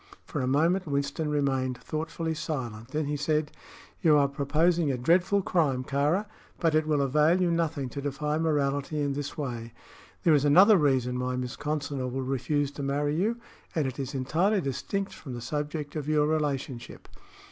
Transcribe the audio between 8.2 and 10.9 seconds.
morality in this way. There is another